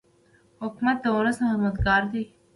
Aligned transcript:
حکومت 0.61 0.97
د 1.01 1.05
ولس 1.15 1.37
خدمتګار 1.49 2.01
دی. 2.11 2.23